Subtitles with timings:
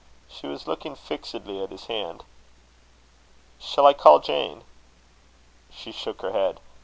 [0.27, 2.23] She was looking fixedly at his hand.
[3.59, 4.63] "Shall I call Jane?"
[5.71, 6.59] She shook her head.